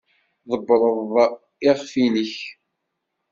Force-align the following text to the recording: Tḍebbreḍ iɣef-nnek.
Tḍebbreḍ 0.41 1.13
iɣef-nnek. 1.67 2.35